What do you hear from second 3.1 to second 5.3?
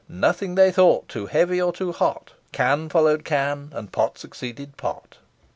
can, and pot succeeded pot."